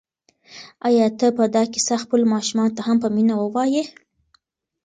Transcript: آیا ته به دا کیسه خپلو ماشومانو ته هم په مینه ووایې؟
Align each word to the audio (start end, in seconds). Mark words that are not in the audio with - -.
آیا 0.87 1.05
ته 1.19 1.27
به 1.35 1.45
دا 1.55 1.63
کیسه 1.73 1.95
خپلو 2.03 2.25
ماشومانو 2.33 2.75
ته 2.77 2.81
هم 2.87 2.97
په 3.03 3.07
مینه 3.15 3.35
ووایې؟ 3.37 3.83